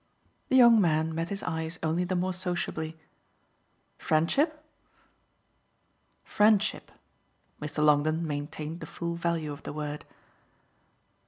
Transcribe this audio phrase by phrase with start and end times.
[0.49, 2.97] The young man met his eyes only the more sociably.
[3.99, 4.63] "Friendship?"
[6.23, 6.91] "Friendship."
[7.61, 7.85] Mr.
[7.85, 10.03] Longdon maintained the full value of the word.